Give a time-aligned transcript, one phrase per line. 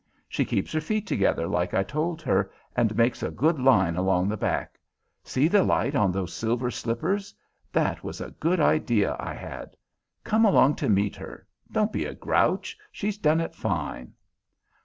[0.27, 4.29] She keeps her feet together like I told her, and makes a good line along
[4.29, 4.79] the back.
[5.23, 7.35] See the light on those silver slippers,
[7.71, 9.77] that was a good idea I had.
[10.23, 11.45] Come along to meet her.
[11.71, 14.13] Don't be a grouch; she's done it fine!"